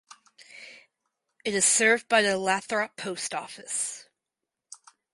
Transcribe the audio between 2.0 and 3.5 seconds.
by the Lathrop post